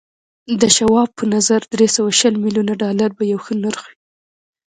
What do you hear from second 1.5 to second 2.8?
دري سوه شل ميليونه